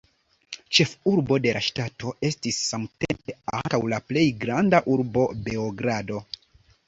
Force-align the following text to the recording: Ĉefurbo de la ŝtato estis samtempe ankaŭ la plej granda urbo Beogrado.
Ĉefurbo 0.77 1.35
de 1.45 1.51
la 1.57 1.59
ŝtato 1.65 2.13
estis 2.29 2.61
samtempe 2.71 3.35
ankaŭ 3.57 3.81
la 3.93 4.01
plej 4.09 4.25
granda 4.45 4.83
urbo 4.95 5.27
Beogrado. 5.49 6.23